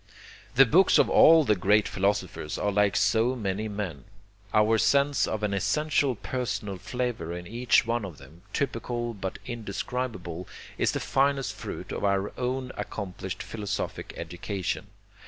The 0.55 0.65
books 0.65 0.97
of 0.97 1.11
all 1.11 1.43
the 1.43 1.55
great 1.55 1.87
philosophers 1.87 2.57
are 2.57 2.71
like 2.71 2.95
so 2.95 3.35
many 3.35 3.67
men. 3.67 4.05
Our 4.51 4.79
sense 4.79 5.27
of 5.27 5.43
an 5.43 5.53
essential 5.53 6.15
personal 6.15 6.77
flavor 6.79 7.31
in 7.37 7.45
each 7.45 7.85
one 7.85 8.03
of 8.03 8.17
them, 8.17 8.41
typical 8.51 9.13
but 9.13 9.37
indescribable, 9.45 10.47
is 10.79 10.93
the 10.93 10.99
finest 10.99 11.53
fruit 11.53 11.91
of 11.91 12.03
our 12.03 12.31
own 12.35 12.71
accomplished 12.77 13.43
philosophic 13.43 14.11
education. 14.17 14.87